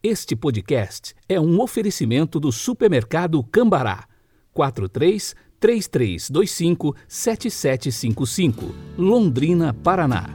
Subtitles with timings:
[0.00, 4.04] Este podcast é um oferecimento do supermercado Cambará.
[4.54, 10.30] 43 3325 7755, Londrina, Paraná.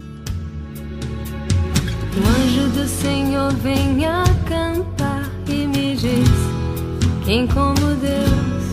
[2.13, 6.29] O anjo do Senhor vem acampar e me diz:
[7.23, 8.63] Quem como Deus?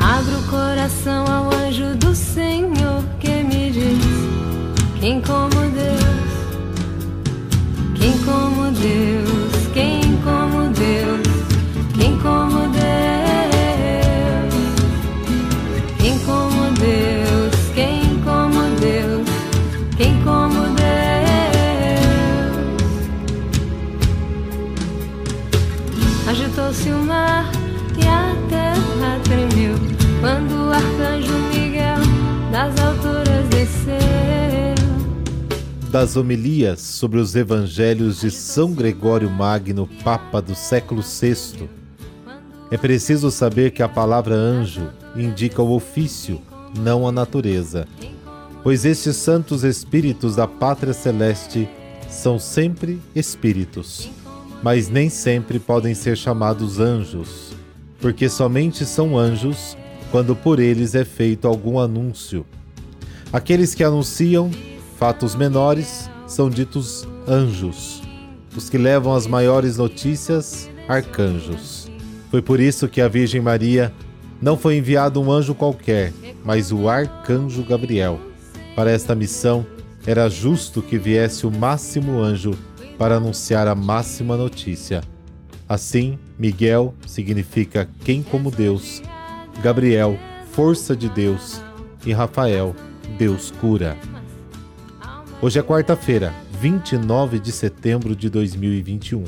[0.00, 5.57] Abro o coração ao anjo do Senhor que me diz: Quem como
[35.98, 41.68] Das homilias sobre os evangelhos de São Gregório Magno, Papa do século VI.
[42.70, 46.40] É preciso saber que a palavra anjo indica o ofício,
[46.78, 47.84] não a natureza,
[48.62, 51.68] pois estes santos espíritos da pátria celeste
[52.08, 54.08] são sempre espíritos,
[54.62, 57.56] mas nem sempre podem ser chamados anjos,
[58.00, 59.76] porque somente são anjos
[60.12, 62.46] quando por eles é feito algum anúncio.
[63.32, 64.48] Aqueles que anunciam
[64.98, 68.02] fatos menores são ditos anjos,
[68.54, 71.88] os que levam as maiores notícias, arcanjos.
[72.32, 73.94] Foi por isso que a Virgem Maria
[74.42, 76.12] não foi enviado um anjo qualquer,
[76.44, 78.18] mas o arcanjo Gabriel.
[78.74, 79.64] Para esta missão,
[80.04, 82.58] era justo que viesse o máximo anjo
[82.98, 85.00] para anunciar a máxima notícia.
[85.68, 89.00] Assim, Miguel significa quem como Deus,
[89.62, 90.18] Gabriel,
[90.50, 91.62] força de Deus,
[92.04, 92.74] e Rafael,
[93.16, 93.96] Deus cura.
[95.40, 99.22] Hoje é quarta-feira, 29 de setembro de 2021.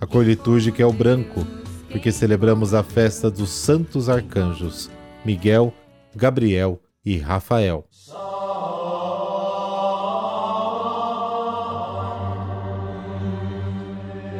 [0.00, 1.44] A cor litúrgica é o branco,
[1.90, 4.88] porque celebramos a festa dos santos arcanjos,
[5.24, 5.74] Miguel,
[6.14, 7.84] Gabriel e Rafael.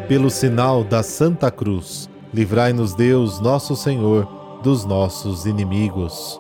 [0.07, 4.29] Pelo sinal da Santa Cruz, livrai-nos Deus, nosso Senhor,
[4.63, 6.39] dos nossos inimigos.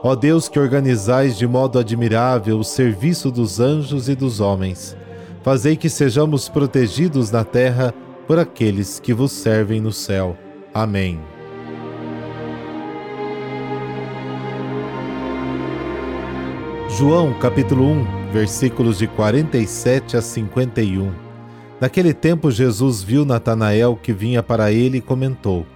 [0.00, 4.96] Ó Deus que organizais de modo admirável o serviço dos anjos e dos homens,
[5.42, 7.92] fazei que sejamos protegidos na terra
[8.26, 10.36] por aqueles que vos servem no céu.
[10.72, 11.18] Amém.
[16.96, 21.12] João capítulo 1, versículos de 47 a 51.
[21.80, 25.66] Naquele tempo Jesus viu Natanael que vinha para ele e comentou: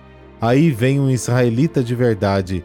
[0.40, 2.64] Aí vem um israelita de verdade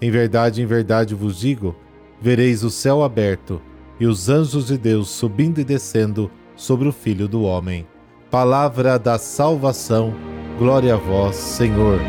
[0.00, 1.74] em verdade, em verdade vos digo:
[2.20, 3.60] vereis o céu aberto
[3.98, 7.86] e os anjos de Deus subindo e descendo sobre o Filho do Homem.
[8.30, 10.14] Palavra da salvação,
[10.58, 12.00] glória a vós, Senhor.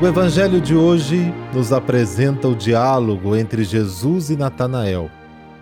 [0.00, 5.10] O Evangelho de hoje nos apresenta o diálogo entre Jesus e Natanael,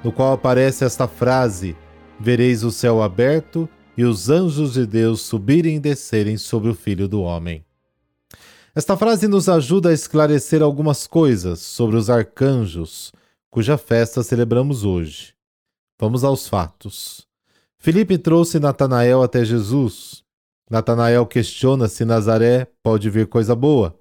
[0.05, 1.75] no qual aparece esta frase:
[2.21, 7.09] Vereis o céu aberto e os anjos de Deus subirem e descerem sobre o Filho
[7.09, 7.65] do Homem.
[8.75, 13.11] Esta frase nos ajuda a esclarecer algumas coisas sobre os arcanjos,
[13.51, 15.33] cuja festa celebramos hoje.
[15.99, 17.27] Vamos aos fatos.
[17.79, 20.23] Filipe trouxe Natanael até Jesus.
[20.71, 23.99] Natanael questiona se Nazaré pode vir coisa boa.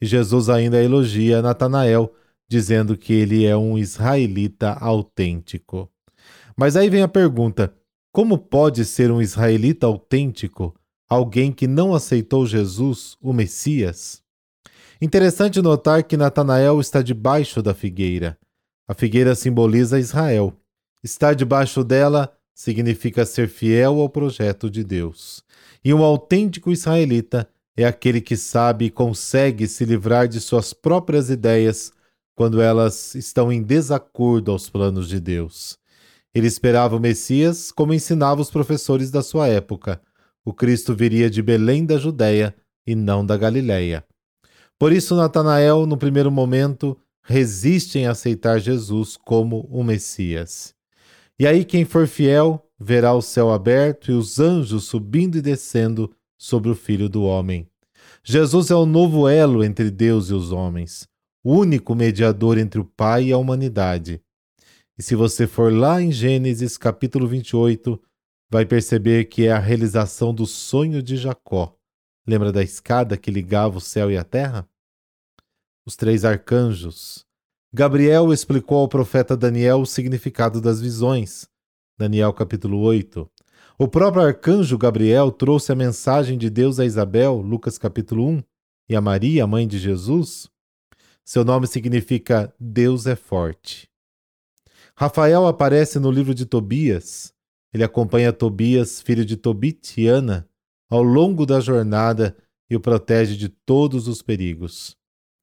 [0.00, 2.14] E Jesus ainda elogia Natanael,
[2.46, 5.90] dizendo que ele é um israelita autêntico.
[6.56, 7.74] Mas aí vem a pergunta:
[8.16, 10.74] como pode ser um israelita autêntico
[11.06, 14.22] alguém que não aceitou Jesus, o Messias?
[15.02, 18.38] Interessante notar que Natanael está debaixo da figueira.
[18.88, 20.54] A figueira simboliza Israel.
[21.04, 25.44] Estar debaixo dela significa ser fiel ao projeto de Deus.
[25.84, 27.46] E um autêntico israelita
[27.76, 31.92] é aquele que sabe e consegue se livrar de suas próprias ideias
[32.34, 35.78] quando elas estão em desacordo aos planos de Deus.
[36.36, 40.02] Ele esperava o Messias como ensinava os professores da sua época.
[40.44, 42.54] O Cristo viria de Belém da Judéia
[42.86, 44.04] e não da Galiléia.
[44.78, 50.74] Por isso, Natanael, no primeiro momento, resiste em aceitar Jesus como o Messias.
[51.38, 56.12] E aí, quem for fiel verá o céu aberto e os anjos subindo e descendo
[56.36, 57.66] sobre o Filho do Homem.
[58.22, 61.08] Jesus é o novo elo entre Deus e os homens,
[61.42, 64.20] o único mediador entre o Pai e a humanidade.
[64.98, 68.00] E se você for lá em Gênesis capítulo 28,
[68.50, 71.76] vai perceber que é a realização do sonho de Jacó.
[72.26, 74.66] Lembra da escada que ligava o céu e a terra?
[75.84, 77.26] Os três arcanjos.
[77.74, 81.46] Gabriel explicou ao profeta Daniel o significado das visões.
[81.98, 83.30] Daniel capítulo 8.
[83.78, 88.42] O próprio arcanjo Gabriel trouxe a mensagem de Deus a Isabel, Lucas capítulo 1,
[88.88, 90.48] e a Maria, mãe de Jesus.
[91.22, 93.90] Seu nome significa Deus é forte.
[94.98, 97.30] Rafael aparece no livro de Tobias.
[97.70, 100.48] Ele acompanha Tobias, filho de Tobit e Ana,
[100.88, 102.34] ao longo da jornada
[102.70, 104.96] e o protege de todos os perigos.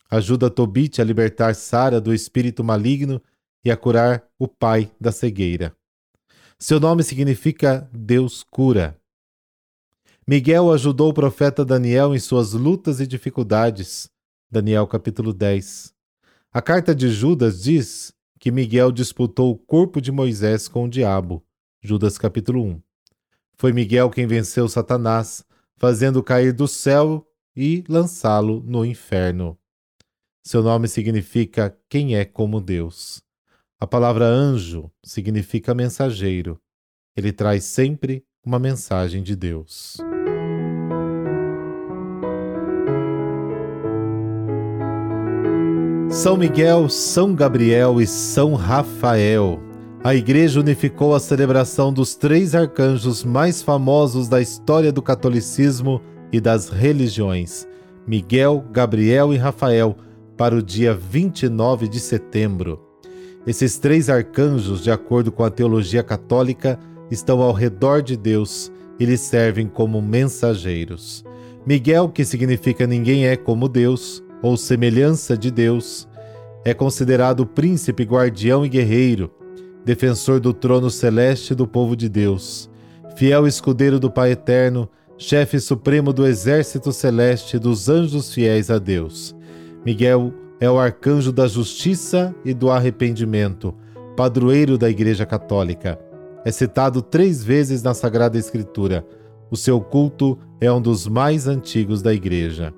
[0.10, 3.22] Ajuda Tobit a libertar Sara do espírito maligno
[3.64, 5.76] e a curar o pai da cegueira.
[6.58, 9.00] Seu nome significa Deus cura.
[10.28, 14.10] Miguel ajudou o profeta Daniel em suas lutas e dificuldades.
[14.50, 15.94] Daniel capítulo 10.
[16.52, 18.14] A carta de Judas diz
[18.44, 21.42] que Miguel disputou o corpo de Moisés com o diabo.
[21.82, 22.82] Judas capítulo 1.
[23.54, 25.46] Foi Miguel quem venceu Satanás,
[25.78, 27.26] fazendo cair do céu
[27.56, 29.58] e lançá-lo no inferno.
[30.44, 33.24] Seu nome significa quem é como Deus.
[33.80, 36.60] A palavra anjo significa mensageiro.
[37.16, 39.96] Ele traz sempre uma mensagem de Deus.
[46.14, 49.60] São Miguel, São Gabriel e São Rafael.
[50.04, 56.00] A Igreja unificou a celebração dos três arcanjos mais famosos da história do catolicismo
[56.32, 57.68] e das religiões,
[58.06, 59.98] Miguel, Gabriel e Rafael,
[60.38, 62.80] para o dia 29 de setembro.
[63.48, 69.06] Esses três arcanjos, de acordo com a teologia católica, estão ao redor de Deus e
[69.06, 71.26] lhe servem como mensageiros.
[71.66, 76.08] Miguel, que significa ninguém é como Deus, ou semelhança de Deus,
[76.66, 79.32] é considerado príncipe, guardião e guerreiro,
[79.84, 82.70] defensor do trono celeste do povo de Deus,
[83.16, 84.88] fiel escudeiro do Pai Eterno,
[85.18, 89.36] chefe supremo do exército celeste dos anjos fiéis a Deus.
[89.86, 93.74] Miguel é o arcanjo da justiça e do arrependimento,
[94.16, 96.00] padroeiro da Igreja Católica.
[96.46, 99.06] É citado três vezes na Sagrada Escritura.
[99.50, 102.74] O seu culto é um dos mais antigos da Igreja.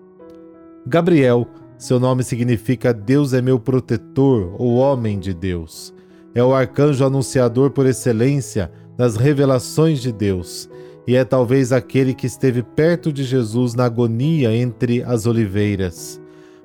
[0.88, 1.48] Gabriel,
[1.80, 5.92] seu nome significa Deus é meu protetor ou homem de Deus.
[6.36, 10.70] É o arcanjo anunciador por excelência das revelações de Deus
[11.08, 16.22] e é talvez aquele que esteve perto de Jesus na agonia entre as oliveiras.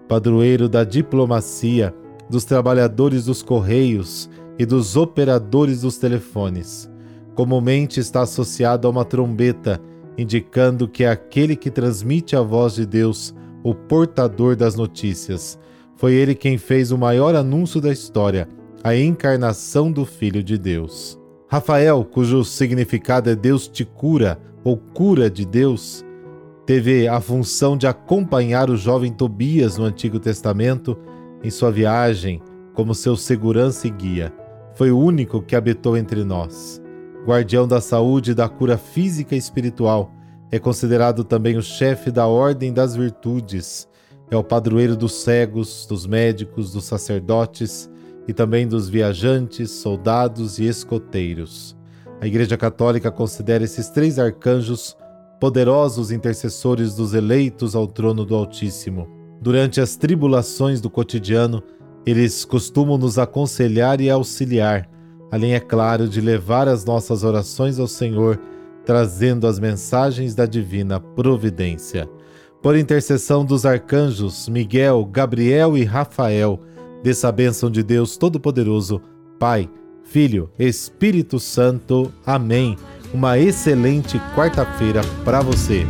[0.07, 1.95] Padroeiro da diplomacia,
[2.29, 4.29] dos trabalhadores dos correios
[4.59, 6.91] e dos operadores dos telefones.
[7.35, 9.81] Comumente está associado a uma trombeta,
[10.19, 15.59] indicando que é aquele que transmite a voz de Deus o portador das notícias.
[15.97, 18.49] Foi ele quem fez o maior anúncio da história,
[18.83, 21.19] a encarnação do Filho de Deus.
[21.49, 26.05] Rafael, cujo significado é Deus te cura ou cura de Deus,
[26.65, 30.97] teve a função de acompanhar o jovem Tobias no Antigo Testamento
[31.43, 32.41] em sua viagem
[32.75, 34.33] como seu segurança e guia.
[34.75, 36.81] Foi o único que habitou entre nós.
[37.27, 40.11] Guardião da saúde e da cura física e espiritual,
[40.53, 43.89] é considerado também o chefe da Ordem das Virtudes.
[44.31, 47.91] É o padroeiro dos cegos, dos médicos, dos sacerdotes
[48.27, 51.77] e também dos viajantes, soldados e escoteiros.
[52.21, 54.97] A Igreja Católica considera esses três arcanjos
[55.41, 59.09] poderosos intercessores dos eleitos ao trono do Altíssimo.
[59.41, 61.63] Durante as tribulações do cotidiano,
[62.05, 64.89] eles costumam nos aconselhar e auxiliar,
[65.31, 68.39] além, é claro, de levar as nossas orações ao Senhor
[68.91, 72.11] trazendo as mensagens da divina providência.
[72.61, 76.61] Por intercessão dos arcanjos Miguel, Gabriel e Rafael,
[77.01, 79.01] dessa bênção de Deus Todo-Poderoso,
[79.39, 79.71] Pai,
[80.03, 82.13] Filho, Espírito Santo.
[82.27, 82.77] Amém.
[83.15, 85.87] Uma excelente quarta-feira para você.